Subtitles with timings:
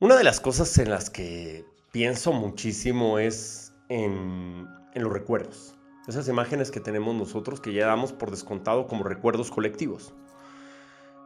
[0.00, 5.74] Una de las cosas en las que pienso muchísimo es en, los recuerdos.
[6.06, 10.14] Esas imágenes que tenemos nosotros que ya damos por descontado como recuerdos colectivos.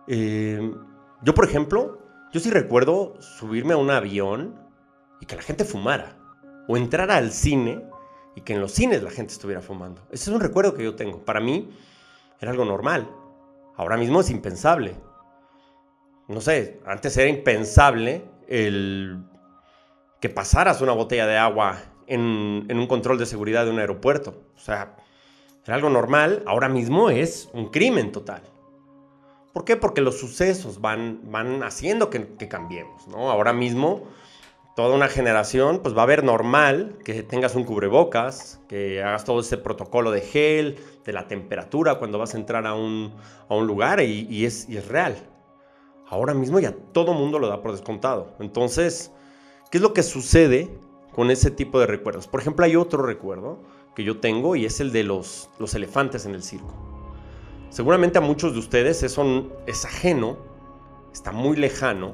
[0.08, 0.72] Eh,
[1.22, 1.98] yo, por ejemplo,
[2.32, 4.58] yo sí recuerdo subirme a un avión
[5.20, 6.16] y que la gente fumara.
[6.66, 7.84] O entrar al cine
[8.34, 10.00] y que en los cines la gente estuviera fumando.
[10.10, 11.22] Ese es un recuerdo que yo tengo.
[11.26, 11.76] Para mí
[12.40, 13.06] era algo normal.
[13.76, 14.96] Ahora mismo es impensable.
[16.26, 19.24] No sé, antes era impensable el
[20.20, 24.42] que pasaras una botella de agua en, un control de seguridad de un aeropuerto.
[24.56, 24.96] O sea,
[25.64, 28.42] era algo normal, ahora mismo es un crimen total.
[29.52, 29.76] ¿Por qué?
[29.76, 33.30] Porque los sucesos van, van haciendo que, cambiemos, ¿no?
[33.30, 34.04] Ahora mismo,
[34.76, 39.40] toda una generación, pues va a ver normal que tengas un cubrebocas, que hagas todo
[39.40, 43.12] ese protocolo de gel, de la temperatura cuando vas a entrar a un,
[43.50, 45.16] lugar y, es, y es real.
[46.12, 48.36] Ahora mismo ya todo mundo lo da por descontado.
[48.38, 49.12] Entonces,
[49.70, 50.78] ¿qué es lo que sucede
[51.10, 52.28] con ese tipo de recuerdos?
[52.28, 53.60] Por ejemplo, hay otro recuerdo
[53.94, 56.74] que yo tengo y es el de los, los elefantes en el circo.
[57.70, 60.36] Seguramente a muchos de ustedes eso es ajeno,
[61.14, 62.12] está muy lejano,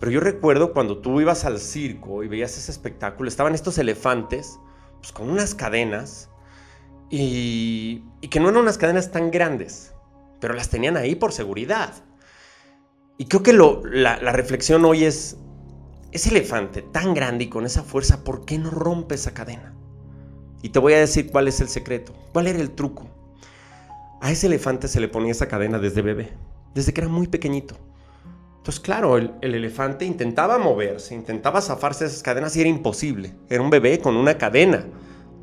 [0.00, 4.60] pero yo recuerdo cuando tú ibas al circo y veías ese espectáculo, estaban estos elefantes
[5.00, 6.28] pues, con unas cadenas
[7.08, 9.94] y, y que no eran unas cadenas tan grandes,
[10.40, 12.04] pero las tenían ahí por seguridad.
[13.16, 15.36] Y creo que la, reflexión hoy es,
[16.10, 19.72] ese elefante tan grande y con esa fuerza, ¿por qué no rompe esa cadena?
[20.62, 23.08] Y te voy a decir cuál es el secreto, cuál era el truco.
[24.20, 26.32] A ese elefante se le ponía esa cadena desde bebé,
[26.74, 27.76] desde que era muy pequeñito.
[28.56, 33.34] Entonces, claro, el, el, elefante intentaba moverse, intentaba zafarse de esas cadenas y era imposible.
[33.50, 34.86] Era un bebé con una cadena.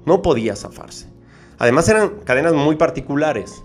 [0.05, 1.07] No podía zafarse.
[1.59, 3.63] Además eran cadenas muy particulares,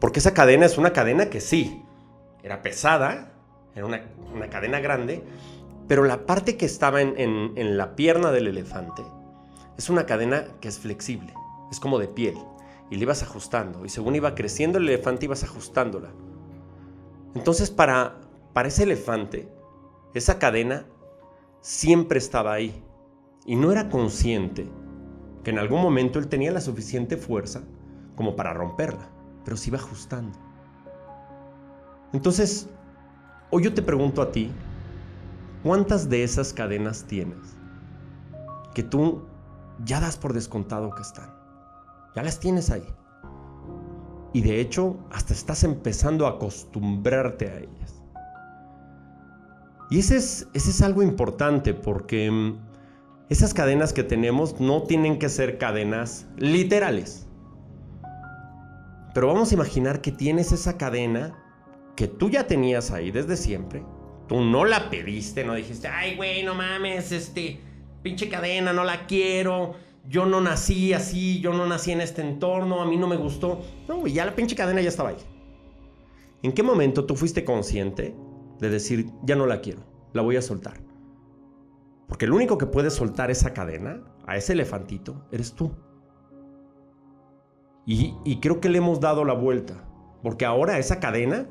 [0.00, 1.82] porque esa cadena es una cadena que sí,
[2.44, 3.33] era pesada,
[3.74, 4.00] era una,
[4.50, 5.22] cadena grande,
[5.88, 9.02] pero la parte que estaba en, la pierna del elefante
[9.76, 11.34] es una cadena que es flexible,
[11.70, 12.38] es como de piel,
[12.90, 16.10] y le ibas ajustando, y según iba creciendo el elefante ibas ajustándola.
[17.34, 18.20] Entonces para,
[18.52, 19.48] para ese elefante,
[20.14, 20.86] esa cadena
[21.60, 22.84] siempre estaba ahí,
[23.44, 24.68] y no era consciente
[25.42, 27.62] que en algún momento él tenía la suficiente fuerza
[28.14, 29.08] como para romperla,
[29.44, 30.38] pero se iba ajustando.
[32.12, 32.68] Entonces,
[33.50, 34.50] Hoy yo te pregunto a ti,
[35.62, 37.56] ¿cuántas de esas cadenas tienes
[38.74, 39.22] que tú
[39.84, 41.30] ya das por descontado que están?
[42.16, 42.86] Ya las tienes ahí.
[44.32, 48.02] Y de hecho, hasta estás empezando a acostumbrarte a ellas.
[49.90, 52.58] Y ese es, es algo importante porque mm,
[53.28, 57.26] esas cadenas que tenemos no tienen que ser cadenas literales.
[59.12, 61.43] Pero vamos a imaginar que tienes esa cadena
[61.96, 63.84] que tú ya tenías ahí desde siempre.
[64.26, 67.60] Tú no la pediste, no dijiste, ay, güey, no mames, este,
[68.02, 69.74] pinche cadena, no la quiero.
[70.06, 73.62] Yo no nací así, yo no nací en este entorno, a mí no me gustó.
[73.88, 75.16] No, ya la pinche cadena ya estaba ahí.
[76.42, 78.14] ¿En qué momento tú fuiste consciente
[78.58, 79.82] de decir, ya no la quiero,
[80.12, 80.80] la voy a soltar?
[82.06, 85.72] Porque el único que puede soltar esa cadena, a ese elefantito, eres tú.
[87.86, 89.86] Y creo que le hemos dado la vuelta.
[90.22, 91.46] Porque ahora esa cadena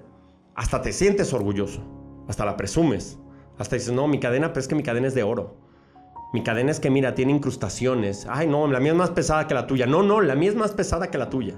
[0.56, 1.82] hasta te sientes orgulloso,
[2.28, 3.20] hasta la presumes,
[3.58, 5.58] hasta dices, no, mi cadena, pero es que mi cadena es de oro.
[6.34, 8.26] Mi cadena es que, mira, tiene incrustaciones.
[8.28, 9.86] Ay, no, la mía es más pesada que la tuya.
[9.86, 11.54] No, no, la mía es más pesada que la tuya.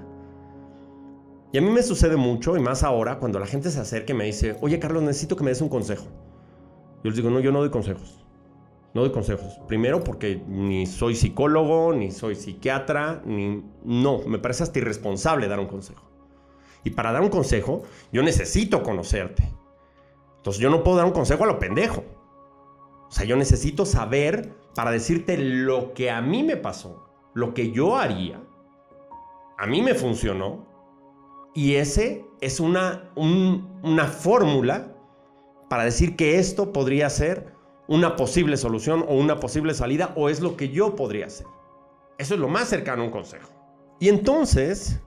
[1.52, 4.16] Y a mí me sucede mucho, y más ahora, cuando la gente se acerca y
[4.16, 6.04] me dice, oye, Carlos, necesito que me des un consejo.
[7.02, 8.26] Yo les digo, no, yo no doy consejos.
[8.92, 9.60] No doy consejos.
[9.66, 13.64] Primero porque ni soy psicólogo, ni soy psiquiatra, ni...
[13.84, 16.10] No, me parece hasta irresponsable dar un consejo.
[16.86, 17.82] Y para dar un consejo,
[18.12, 19.42] yo necesito conocerte.
[20.36, 22.04] Entonces yo no puedo dar un consejo a lo pendejo.
[23.08, 27.72] O sea, yo necesito saber para decirte lo que a mí me pasó, lo que
[27.72, 28.40] yo haría.
[29.58, 30.64] A mí me funcionó.
[31.54, 34.94] Y ese es una, una fórmula
[35.68, 37.52] para decir que esto podría ser
[37.88, 41.48] una posible solución o una posible salida o es lo que yo podría hacer.
[42.16, 43.50] Eso es lo más cercano a un consejo.
[43.98, 45.00] Y entonces,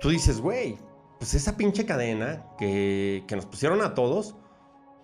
[0.00, 0.78] tú dices, güey,
[1.18, 4.36] pues esa pinche cadena que, que nos pusieron a todos,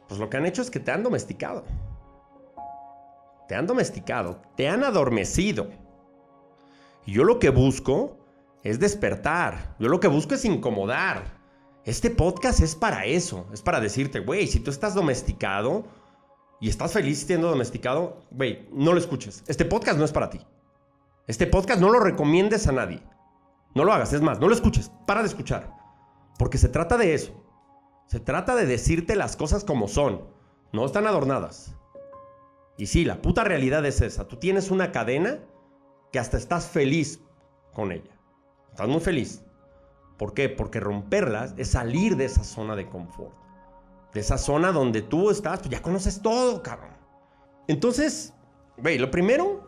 [0.09, 1.65] pues lo que han hecho es que te han domesticado.
[3.49, 5.71] Te han domesticado, te han adormecido.
[7.07, 8.19] Y yo lo que busco
[8.63, 9.75] es despertar.
[9.79, 11.41] Yo lo que busco es incomodar.
[11.85, 13.49] Este podcast es para eso.
[13.53, 15.85] Es para decirte, güey, si tú estás domesticado
[16.61, 19.43] y estás feliz siendo domesticado, güey, no lo escuches.
[19.49, 20.41] Este podcast no es para ti.
[21.27, 23.03] Este podcast no lo recomiendes a nadie.
[23.75, 25.75] No lo hagas, es más, no lo escuches, para de escuchar.
[26.39, 27.33] Porque se trata de eso.
[28.07, 30.23] Se trata de decirte las cosas como son.
[30.73, 31.75] No están adornadas.
[32.77, 34.29] Y sí, la puta realidad es esa.
[34.29, 35.39] Tú tienes una cadena
[36.11, 37.21] que hasta estás feliz
[37.73, 38.19] con ella.
[38.71, 39.43] Estás muy feliz.
[40.19, 40.49] ¿Por qué?
[40.49, 43.35] Porque romperlas es salir de esa zona de confort.
[44.13, 46.93] De esa zona donde tú estás, pues ya conoces todo, cabrón.
[47.67, 48.35] Entonces,
[48.77, 49.67] güey, lo primero,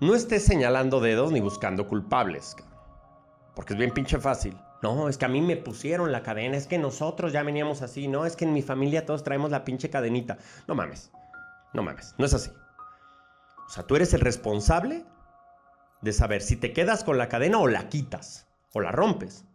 [0.00, 2.75] no estés señalando dedos ni buscando culpables, cabrón.
[3.56, 4.54] Porque es bien pinche fácil.
[4.82, 8.06] No, es que a mí me pusieron la cadena, es que nosotros ya veníamos así,
[8.06, 10.36] no, es que en mi familia todos traemos la pinche cadenita.
[10.68, 11.10] No mames,
[11.72, 12.50] no mames, no es así.
[13.66, 15.06] O sea, tú eres el responsable
[16.02, 19.46] de saber si te quedas con la cadena o la quitas, o la rompes.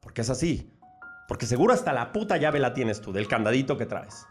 [0.00, 0.72] Porque es así.
[1.28, 4.26] Porque seguro hasta la puta llave la tienes tú, del candadito que traes.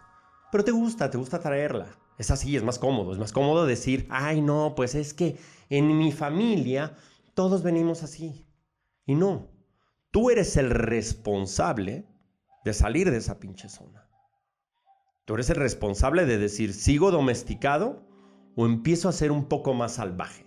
[0.52, 1.86] Pero te gusta, te gusta traerla.
[2.18, 3.14] Es así, es más cómodo.
[3.14, 5.38] Es más cómodo decir, ay no, pues es que
[5.70, 6.96] en mi familia
[7.36, 8.45] todos venimos así.
[9.06, 9.56] Y no,
[10.16, 12.06] Tú eres el responsable
[12.64, 14.08] de salir de esa pinche zona.
[15.26, 18.08] Tú eres el responsable de decir, ¿sigo domesticado
[18.56, 20.46] o empiezo a ser un poco más salvaje?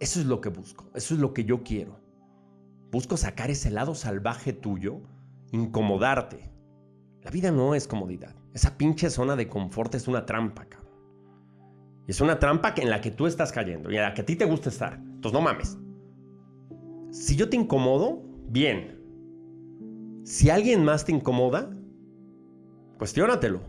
[0.00, 1.98] Eso es lo que busco, eso es lo que yo quiero.
[2.92, 5.00] Busco sacar ese lado salvaje tuyo,
[5.50, 6.52] incomodarte.
[7.22, 8.36] La vida no es comodidad.
[8.52, 10.92] Esa pinche zona de confort es una trampa, cabrón.
[12.06, 14.36] Es una trampa en la que tú estás cayendo y en la que a ti
[14.36, 14.92] te gusta estar.
[14.92, 15.78] Entonces no mames.
[17.18, 20.22] Si yo te incomodo, bien.
[20.22, 21.68] Si alguien más te incomoda,
[22.96, 23.60] cuestiónatelo.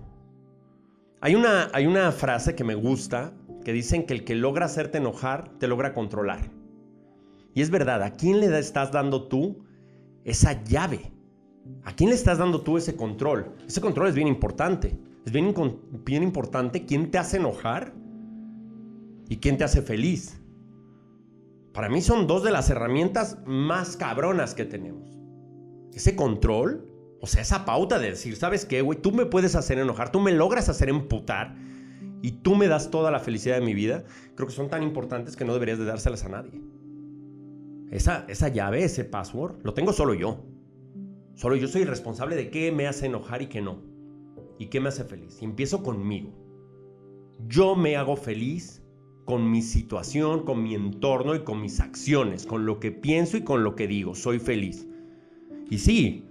[1.19, 3.33] Hay una, hay una frase que me gusta
[3.65, 6.51] que dicen que el que logra hacerte enojar te logra controlar.
[7.55, 9.65] Y es verdad, ¿a quién le estás dando tú
[10.23, 11.11] esa llave?
[11.85, 13.55] ¿A quién le estás dando tú ese control?
[13.67, 14.95] Ese control es bien importante.
[15.25, 15.55] Es bien,
[16.05, 17.95] bien importante quién te hace enojar
[19.27, 20.38] y quién te hace feliz.
[21.73, 25.17] Para mí son dos de las herramientas más cabronas que tenemos.
[25.93, 26.87] Ese control,
[27.21, 29.01] o sea, esa pauta de decir, ¿sabes qué, güey?
[29.01, 31.55] Tú me puedes hacer enojar, tú me logras hacer emputar
[32.21, 34.03] y tú me das toda la felicidad de mi vida,
[34.35, 36.61] creo que son tan importantes que no deberías de dárselas a nadie.
[37.91, 40.43] Esa, esa llave, ese password, lo tengo solo yo.
[41.35, 43.81] Solo yo soy responsable de qué me hace enojar y qué no.
[44.57, 45.41] Y qué me hace feliz.
[45.41, 46.33] Y empiezo conmigo.
[47.47, 48.83] Yo me hago feliz
[49.29, 53.43] con mi situación, con mi entorno y con mis acciones, con lo que pienso y
[53.43, 54.15] con lo que digo.
[54.15, 54.87] Soy feliz.
[55.69, 56.25] Y sí,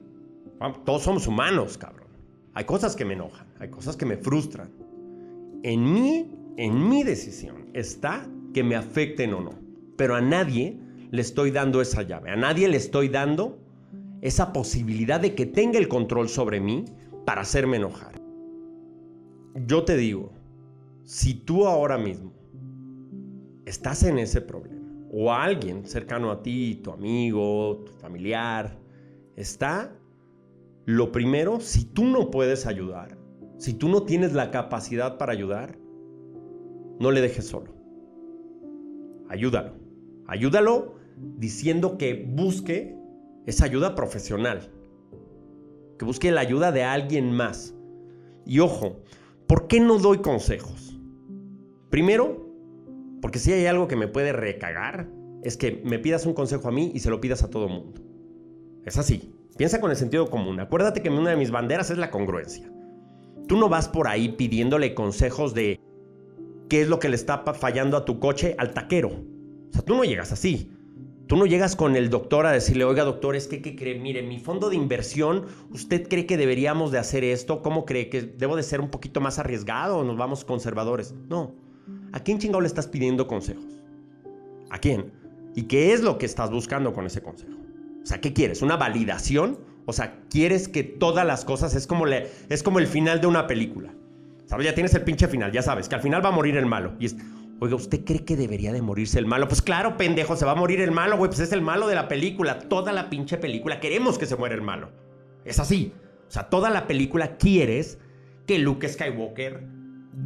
[0.84, 2.08] todos somos humanos, cabrón.
[2.54, 4.72] Hay cosas que me enojan, hay cosas que me frustran.
[5.62, 9.52] En mí, en mi decisión está que me afecten o no.
[9.96, 10.76] Pero a nadie
[11.12, 13.60] le estoy dando esa llave, a nadie le estoy dando
[14.22, 16.84] esa posibilidad de que tenga el control sobre mí
[17.24, 18.20] para hacerme enojar.
[19.68, 20.32] Yo te digo,
[21.04, 22.37] si tú ahora mismo
[23.68, 28.78] estás en ese problema, o alguien cercano a ti, tu amigo, tu familiar,
[29.36, 29.94] está,
[30.84, 33.18] lo primero, si tú no puedes ayudar,
[33.58, 35.78] si tú no tienes la capacidad para ayudar,
[36.98, 37.74] no le dejes solo.
[39.28, 39.74] Ayúdalo.
[40.26, 40.94] Ayúdalo
[41.36, 42.96] diciendo que busque
[43.46, 44.72] esa ayuda profesional.
[45.98, 47.74] Que busque la ayuda de alguien más.
[48.46, 49.02] Y ojo,
[49.46, 50.98] ¿por qué no doy consejos?
[51.90, 52.47] Primero,
[53.20, 55.08] porque si hay algo que me puede recagar,
[55.42, 58.00] es que me pidas un consejo a mí y se lo pidas a todo mundo.
[58.84, 59.34] Es así.
[59.56, 60.60] Piensa con el sentido común.
[60.60, 62.70] Acuérdate que una de mis banderas es la congruencia.
[63.48, 65.80] Tú no vas por ahí pidiéndole consejos de
[66.68, 69.08] qué es lo que le está fallando a tu coche al taquero.
[69.08, 70.70] O sea, tú no llegas así.
[71.26, 73.98] Tú no llegas con el doctor a decirle, oiga doctor, es que, ¿qué cree?
[73.98, 77.60] Mire, mi fondo de inversión, ¿usted cree que deberíamos de hacer esto?
[77.60, 81.14] ¿Cómo cree que debo de ser un poquito más arriesgado o nos vamos conservadores?
[81.28, 81.54] No.
[82.12, 83.82] ¿A quién chingado le estás pidiendo consejos?
[84.70, 85.12] ¿A quién?
[85.54, 87.58] ¿Y qué es lo que estás buscando con ese consejo?
[88.02, 88.62] O sea, ¿qué quieres?
[88.62, 89.58] ¿Una validación?
[89.84, 93.26] O sea, ¿quieres que todas las cosas es como, le, es como el final de
[93.26, 93.92] una película?
[94.46, 94.66] ¿Sabes?
[94.66, 96.94] Ya tienes el pinche final, ya sabes, que al final va a morir el malo.
[96.98, 97.16] Y es,
[97.60, 99.46] oiga, ¿usted cree que debería de morirse el malo?
[99.48, 101.94] Pues claro, pendejo, se va a morir el malo, güey, pues es el malo de
[101.94, 102.58] la película.
[102.60, 104.90] Toda la pinche película queremos que se muera el malo.
[105.44, 105.92] Es así.
[106.26, 107.98] O sea, toda la película quieres
[108.46, 109.66] que Luke Skywalker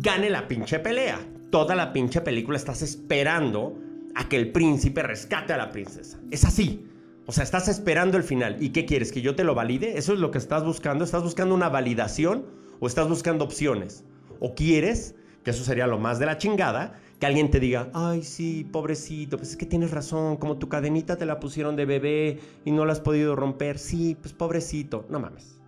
[0.01, 1.19] gane la pinche pelea
[1.53, 3.79] toda la pinche película estás esperando
[4.15, 6.19] a que el príncipe rescate a la princesa.
[6.31, 6.89] Es así.
[7.27, 8.57] O sea, estás esperando el final.
[8.59, 9.13] ¿Y qué quieres?
[9.13, 9.99] ¿Que yo te lo valide?
[9.99, 11.05] ¿Eso es lo que estás buscando?
[11.05, 12.47] ¿Estás buscando una validación
[12.81, 14.03] o estás buscando opciones?
[14.41, 18.23] ¿O quieres, que eso sería lo más de la chingada, que alguien te diga, ay,
[18.23, 22.41] sí, pobrecito, pues es que tienes razón, como tu cadenita te la pusieron de bebé
[22.65, 25.05] y no la has podido romper, sí, pues pobrecito.
[25.11, 25.61] No mames.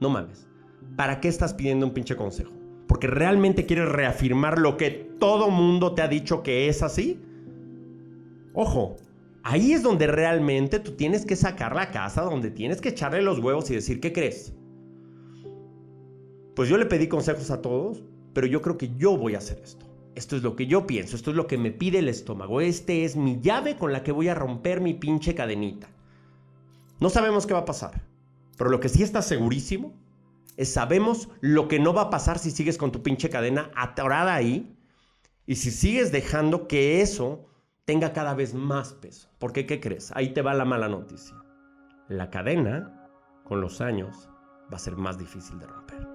[0.00, 0.48] No mames.
[0.96, 2.61] ¿Para qué estás pidiendo un pinche consejo?
[2.92, 7.18] Porque realmente quieres reafirmar lo que todo mundo te ha dicho que es así,
[8.52, 8.98] ojo,
[9.42, 13.38] ahí es donde realmente tú tienes que sacar la casa, donde tienes que echarle los
[13.38, 14.52] huevos y decir, ¿qué crees?
[16.54, 18.02] pues yo le pedí consejos a todos,
[18.34, 19.86] pero yo creo que yo voy a hacer esto.
[20.14, 23.06] Esto es lo que yo pienso, esto es lo que me pide el estómago, este
[23.06, 25.88] es mi llave con la que voy a romper mi pinche cadenita.
[27.00, 28.02] No sabemos qué va a pasar,
[28.58, 29.94] pero lo que sí está segurísimo
[30.64, 34.76] sabemos lo que no va a pasar si sigues con tu pinche cadena atorada ahí
[35.46, 37.46] y si sigues dejando que eso
[37.84, 39.28] tenga cada vez más peso.
[39.38, 40.12] Porque, ¿qué crees?
[40.14, 41.36] Ahí te va la mala noticia.
[42.08, 43.08] La cadena,
[43.44, 44.28] con los años,
[44.72, 46.06] va a ser más difícil de romper.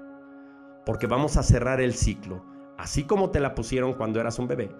[0.85, 4.73] Porque vamos a cerrar el ciclo así como te la pusieron cuando eras un bebé,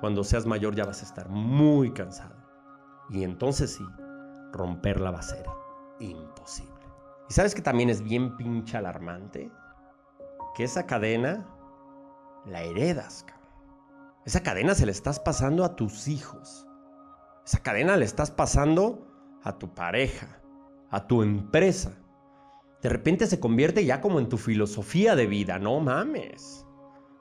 [0.00, 2.34] cuando seas mayor ya vas a estar muy cansado.
[3.10, 3.84] Y entonces sí,
[4.52, 5.44] romperla va a ser
[6.00, 6.71] imposible.
[7.28, 9.50] ¿Y sabes que también es bien pinche alarmante?
[10.54, 11.48] Que esa cadena
[12.46, 13.24] la heredas.
[14.24, 16.66] Esa cadena se la estás pasando a tus hijos.
[17.44, 19.06] Esa cadena le estás pasando
[19.42, 20.40] a tu pareja,
[20.90, 21.92] a tu empresa.
[22.82, 26.66] De repente se convierte ya como en tu filosofía de vida, no mames.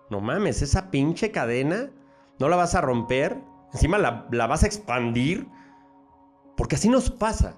[0.09, 1.91] No mames, esa pinche cadena
[2.39, 3.39] no la vas a romper,
[3.71, 5.47] encima la, vas a expandir,
[6.57, 7.55] porque así nos pasa.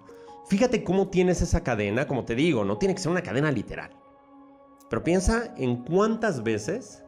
[0.47, 3.91] Fíjate cómo tienes esa cadena, como te digo, no tiene que ser una cadena literal.
[4.89, 7.03] Pero piensa en cuántas veces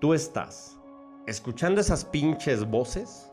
[0.00, 0.80] tú estás
[1.26, 3.30] escuchando esas pinches voces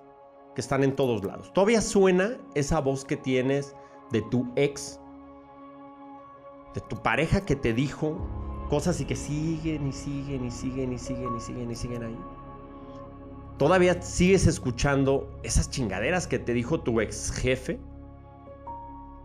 [0.55, 1.51] que están en todos lados.
[1.53, 3.75] Todavía suena esa voz que tienes
[4.11, 4.99] de tu ex,
[6.75, 8.17] de tu pareja que te dijo
[8.69, 12.19] cosas y que siguen y siguen y siguen y siguen y siguen y siguen ahí.
[13.57, 17.79] Todavía sigues escuchando esas chingaderas que te dijo tu ex jefe,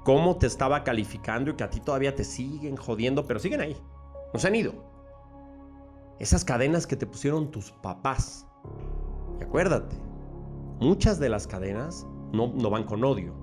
[0.08, 3.76] cómo te estaba calificando y que a ti todavía te siguen jodiendo, pero siguen ahí,
[4.32, 4.72] no se han ido.
[6.18, 8.46] Esas cadenas que te pusieron tus papás.
[9.38, 9.96] Y acuérdate,
[10.80, 13.34] muchas de las cadenas no, van con odio,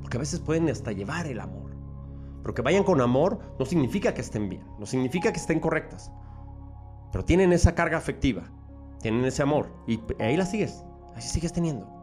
[0.00, 1.76] porque a veces pueden hasta llevar el amor.
[2.40, 6.10] Pero que vayan con amor no significa que estén bien, no significa que estén correctas.
[7.12, 8.50] Pero tienen esa carga afectiva,
[9.02, 10.82] tienen ese amor y ahí la sigues,
[11.14, 11.95] ahí sigues teniendo.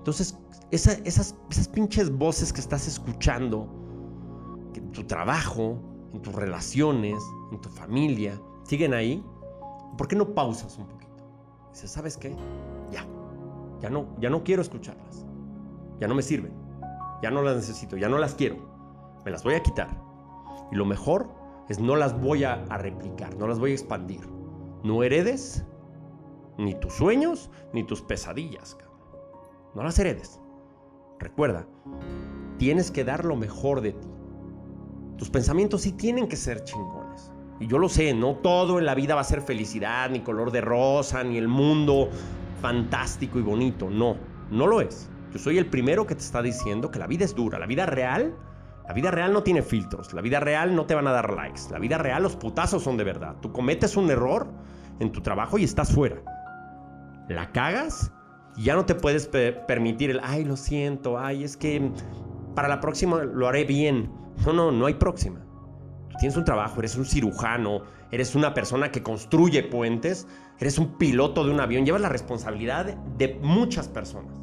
[0.00, 0.36] Entonces,
[0.70, 3.68] esas, esas pinches voces que estás escuchando
[4.74, 5.78] en tu trabajo,
[6.12, 9.24] en tus relaciones, en tu familia, siguen ahí.
[9.96, 11.10] ¿Por qué no pausas un poquito?
[11.72, 12.34] Dices, ¿sabes qué?
[12.90, 13.06] Ya,
[13.80, 15.24] ya no, ya no quiero escucharlas.
[16.00, 16.52] Ya no me sirven.
[17.22, 18.70] Ya no las necesito, ya no las quiero
[19.24, 19.88] me las voy a quitar.
[20.72, 21.28] Y lo mejor
[21.68, 24.20] es no las voy a, replicar, no las voy a expandir.
[24.82, 25.64] No heredes
[26.58, 28.76] ni tus sueños ni tus pesadillas.
[29.74, 30.40] No las heredes.
[31.18, 31.66] Recuerda,
[32.58, 34.08] tienes que dar lo mejor de ti.
[35.16, 37.32] Tus pensamientos sí tienen que ser chingones.
[37.60, 40.50] Y yo lo sé, no todo en la vida va a ser felicidad, ni color
[40.50, 42.08] de rosa, ni el mundo
[42.62, 43.90] fantástico y bonito.
[43.90, 44.16] No,
[44.50, 45.10] no lo es.
[45.32, 47.58] Yo soy el primero que te está diciendo que la vida es dura.
[47.58, 48.34] La vida real
[48.90, 51.70] la vida real no tiene filtros, la vida real no te van a dar likes,
[51.70, 53.36] la vida real los putazos son de verdad.
[53.40, 54.48] Tú cometes un error
[54.98, 56.20] en tu trabajo y estás fuera.
[57.28, 58.10] La cagas
[58.56, 61.90] ya no te puedes permitir el, ay, lo siento, ay, es que
[62.54, 64.10] para la próxima lo haré bien.
[64.44, 65.44] No, no, no hay próxima.
[66.18, 70.26] Tienes un trabajo, eres un cirujano, eres una persona que construye puentes,
[70.58, 74.34] eres un piloto de un avión, llevas la responsabilidad de muchas personas.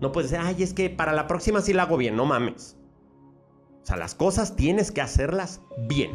[0.00, 2.76] No puedes decir, ay, es que para la próxima sí la hago bien, no mames.
[3.82, 6.10] O sea, las cosas tienes que hacerlas bien.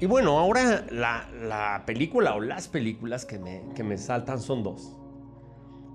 [0.00, 4.97] Y bueno, ahora la, película o las películas que me, que me saltan son dos.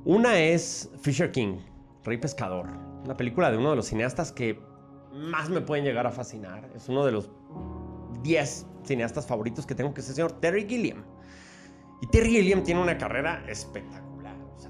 [0.05, 1.57] Una es Fisher King,
[2.03, 2.67] Rey Pescador.
[3.05, 4.60] Una película de uno de los cineastas que
[5.13, 6.69] más me pueden llegar a fascinar.
[6.75, 7.29] Es uno de los
[8.22, 11.03] 10 cineastas favoritos que tengo, que es el señor Terry Gilliam.
[12.01, 14.13] Y Terry Gilliam tiene una carrera espectacular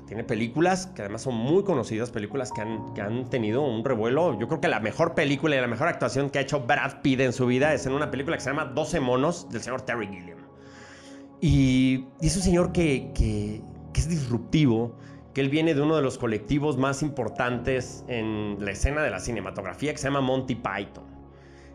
[0.05, 4.37] tiene películas que además son muy conocidas, películas que han, que han tenido un revuelo.
[4.39, 7.19] Yo creo que la mejor película y la mejor actuación que ha hecho Brad Pitt
[7.21, 10.07] en su vida es en una película que se llama 12 monos del señor Terry
[10.07, 10.39] Gilliam.
[11.41, 13.61] Y, es un señor que, que,
[13.95, 14.95] es disruptivo,
[15.33, 19.19] que él viene de uno de los colectivos más importantes en la escena de la
[19.19, 21.05] cinematografía que se llama Monty Python.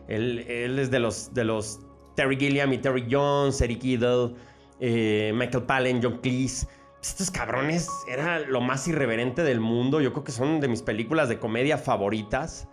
[0.07, 1.81] Él, es de los, de los
[2.15, 4.33] Terry Gilliam y Terry Jones, Eric Idle,
[4.79, 6.67] eh, Michael Palin, John Cleese
[7.01, 10.01] estos cabrones era lo más irreverente del mundo.
[10.01, 12.67] Yo creo que son de mis películas de comedia favoritas.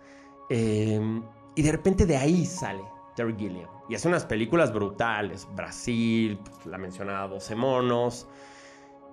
[0.49, 1.23] Em,
[1.55, 2.83] y de repente de ahí sale
[3.15, 3.69] Terry Gilliam.
[3.89, 5.47] Y hace unas películas brutales.
[5.55, 8.27] Brasil, pues, la mencionada 12 monos.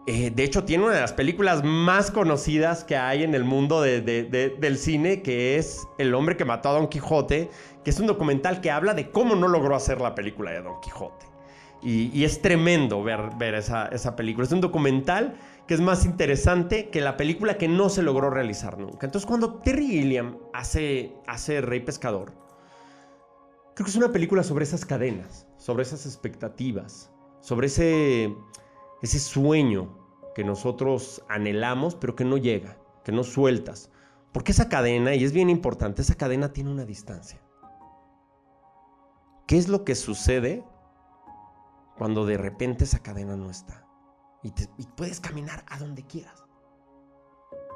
[0.07, 3.81] Eh, de hecho, tiene una de las películas más conocidas que hay en el mundo
[3.81, 7.49] del cine, que es El hombre que mató a Don Quijote,
[7.83, 10.81] que es un documental que habla de cómo no logró hacer la película de Don
[10.81, 11.27] Quijote.
[11.83, 14.47] Y, es tremendo ver, esa, película.
[14.47, 18.79] Es un documental que es más interesante que la película que no se logró realizar
[18.79, 19.07] nunca.
[19.07, 21.13] Entonces, cuando Terry Gilliam hace
[21.61, 22.45] Rey Pescador,
[23.75, 28.33] Creo que es una película sobre esas cadenas, sobre esas expectativas, sobre ese,
[29.05, 29.99] ese sueño
[30.35, 33.91] que nosotros anhelamos, pero que no llega, que no sueltas.
[34.33, 37.39] Porque esa cadena, y es bien importante, esa cadena tiene una distancia.
[39.47, 40.65] ¿Qué es lo que sucede
[41.99, 43.87] cuando de repente esa cadena no está?
[44.43, 44.53] Y,
[44.97, 46.43] puedes caminar a donde quieras.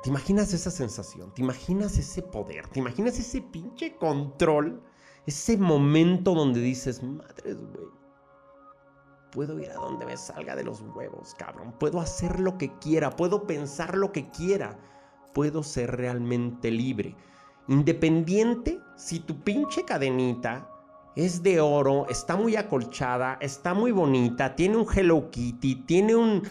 [0.03, 1.35] ¿Te imaginas esa sensación?
[1.35, 2.69] ¿Te imaginas ese poder?
[2.69, 4.83] ¿Te imaginas ese pinche control?
[5.27, 7.98] Ese momento donde dices, madres, güey.
[9.31, 11.75] Puedo ir a donde me salga de los huevos, cabrón.
[11.79, 13.11] Puedo hacer lo que quiera.
[13.11, 14.79] Puedo pensar lo que quiera.
[15.35, 17.15] Puedo ser realmente libre.
[17.69, 20.69] Independiente si tu pinche cadenita
[21.15, 26.43] es de oro, está muy acolchada, está muy bonita, tiene un Hello Kitty, tiene un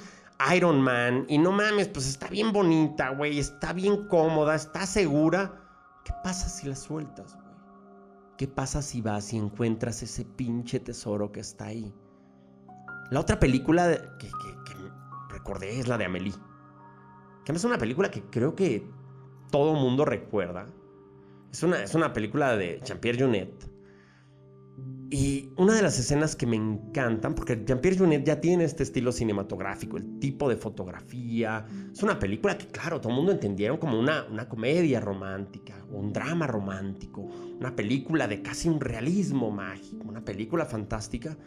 [0.56, 5.62] Iron Man y no mames, pues está bien bonita, güey, está bien cómoda, está segura.
[6.04, 7.48] ¿Qué pasa si la sueltas, güey?
[8.38, 11.94] ¿Qué pasa si vas y encuentras ese pinche tesoro que está ahí?
[13.10, 14.30] La otra película que,
[15.30, 16.34] recordé es la de Amélie.
[17.46, 18.86] Que es una película que creo que
[19.52, 20.66] todo mundo recuerda.
[21.52, 23.78] Es una, es una película de Jean-Pierre Junet
[25.10, 29.14] y una de las escenas que me encantan, porque Jean-Pierre Junet ya tiene este estilo
[29.14, 31.66] cinematográfico, el tipo de fotografía.
[31.94, 36.12] Es una película que, claro, todo el mundo entendieron como una, una comedia romántica, un
[36.12, 41.38] drama romántico, una película de casi un realismo mágico, una película fantástica,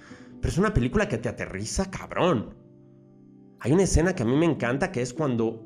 [0.40, 2.54] pero es una película que te aterriza cabrón.
[3.60, 5.62] Hay una escena que a mí me encanta que es cuando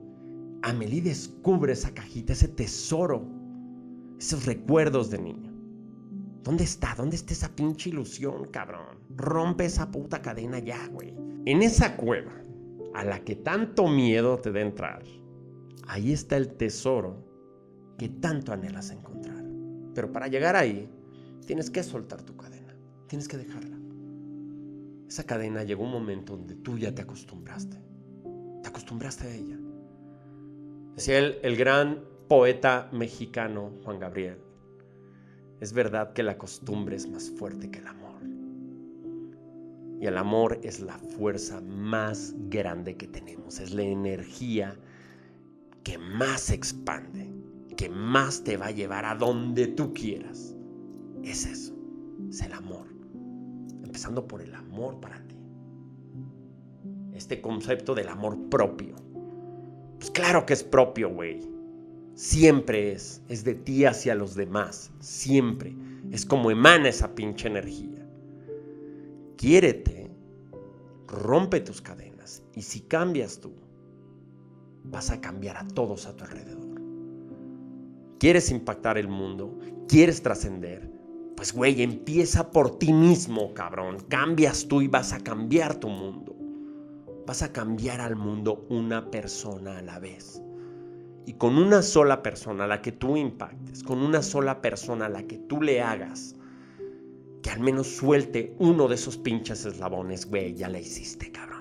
[0.62, 3.24] Amelie descubre esa cajita, ese tesoro,
[4.18, 5.52] esos recuerdos de niño.
[6.42, 6.94] ¿Dónde está?
[6.94, 8.98] ¿Dónde está esa pinche ilusión, cabrón?
[9.16, 11.14] Rompe esa puta cadena ya, güey.
[11.46, 12.32] En esa cueva,
[12.94, 15.02] a la que tanto miedo te da entrar,
[15.86, 17.24] ahí está el tesoro
[17.96, 19.44] que tanto anhelas encontrar.
[19.94, 20.90] Pero para llegar ahí,
[21.46, 22.74] tienes que soltar tu cadena.
[23.06, 23.73] Tienes que dejarla.
[25.14, 27.76] Esa cadena llegó un momento donde tú ya te acostumbraste.
[28.64, 29.56] Te acostumbraste a ella.
[30.96, 34.38] Decía el, el gran poeta mexicano Juan Gabriel
[35.61, 38.22] es verdad que la costumbre es más fuerte que el amor.
[40.00, 44.77] Y el amor es la fuerza más grande que tenemos, es la energía
[45.85, 47.31] que más expande,
[47.77, 50.57] que más te va a llevar a donde tú quieras.
[51.22, 51.72] Es eso,
[52.29, 52.93] es el amor.
[53.94, 55.37] Empezando por el amor para ti.
[57.12, 58.96] Este concepto del amor propio.
[60.00, 61.48] Pues claro que es propio, güey.
[62.16, 65.76] Siempre es, es de ti hacia los demás, siempre.
[66.11, 68.04] Es como emana esa pinche energía.
[69.37, 70.11] Quiérete,
[71.07, 73.52] rompe tus cadenas y si cambias tú,
[74.83, 76.80] vas a cambiar a todos a tu alrededor.
[78.18, 79.57] ¿Quieres impactar el mundo?
[79.87, 80.90] ¿Quieres trascender?
[81.37, 83.99] Pues güey, empieza por ti mismo, cabrón.
[84.09, 86.35] Cambias tú y vas a cambiar tu mundo.
[87.27, 90.42] Vas a cambiar al mundo una persona a la vez.
[91.27, 95.09] Y con una sola persona a la que tú impactes, con una sola persona a
[95.09, 96.37] la que tú le hagas,
[97.42, 101.55] que al menos suelte uno de esos pinches eslabones, güey, ya la hiciste, cabrón.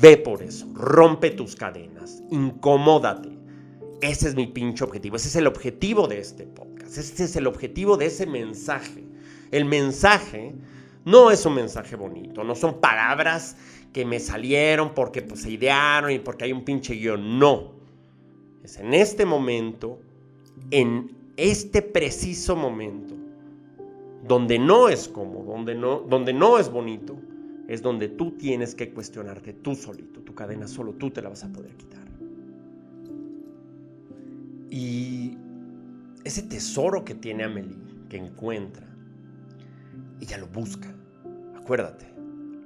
[0.00, 3.36] Ve por eso, rompe tus cadenas, incomódate.
[4.00, 7.46] Ese es mi pinche objetivo, ese es el objetivo de este podcast, ese es el
[7.46, 9.04] objetivo de ese mensaje.
[9.50, 10.54] El mensaje
[11.04, 13.56] no es un mensaje bonito, no son palabras
[13.92, 17.72] que me salieron porque pues, se idearon y porque hay un pinche guion, no.
[18.62, 20.00] Es en este momento,
[20.70, 23.14] en este preciso momento,
[24.26, 27.16] donde no es cómodo, donde no, donde no es bonito,
[27.68, 30.20] es donde tú tienes que cuestionarte tú solito.
[30.20, 32.04] Tu cadena solo tú te la vas a poder quitar.
[34.70, 35.36] Y
[36.26, 37.76] ese tesoro que tiene Amelie,
[38.08, 38.84] que encuentra,
[40.20, 40.92] ella lo busca.
[41.54, 42.12] Acuérdate,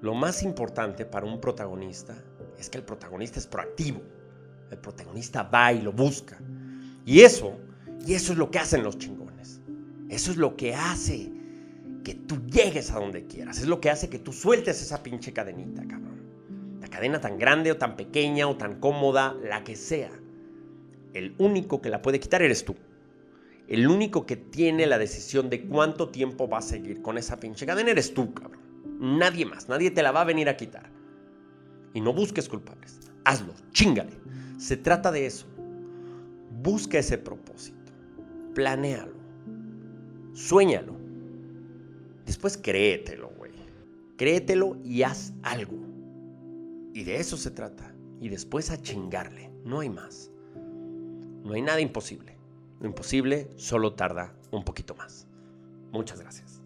[0.01, 2.17] lo más importante para un protagonista
[2.59, 4.01] es que el protagonista es proactivo.
[4.71, 6.39] El protagonista va y lo busca.
[7.05, 7.59] Y eso,
[8.07, 9.61] y eso es lo que hacen los chingones.
[10.09, 11.31] Eso es lo que hace
[12.03, 13.59] que tú llegues a donde quieras.
[13.59, 16.21] Es lo que hace que tú sueltes esa pinche cadenita, cabrón.
[16.81, 20.13] La cadena tan grande o tan pequeña o tan cómoda, la que sea.
[21.13, 22.75] El único que la puede quitar eres tú.
[23.71, 27.65] El único que tiene la decisión de cuánto tiempo va a seguir con esa pinche
[27.65, 28.59] cadena eres tú, cabrón.
[28.99, 30.91] Nadie más, nadie te la va a venir a quitar.
[31.95, 32.99] Y no busques culpables.
[33.25, 34.19] Hazlo, chingale.
[34.59, 35.47] Se trata de eso.
[36.61, 37.93] Busca ese propósito.
[38.57, 39.15] Planéalo.
[40.33, 40.97] Suéñalo.
[42.27, 43.53] Después créetelo, güey.
[44.17, 45.79] Créetelo y haz algo.
[46.93, 47.95] Y de eso se trata.
[48.21, 49.53] Y después a chingarle.
[49.65, 50.29] No hay más.
[51.45, 52.40] No hay nada imposible.
[52.83, 55.29] Imposible solo tarda un poquito más.
[55.93, 56.60] Muchas gracias.